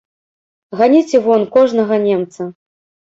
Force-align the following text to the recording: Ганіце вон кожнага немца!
Ганіце 0.79 1.17
вон 1.25 1.45
кожнага 1.57 1.99
немца! 2.07 2.41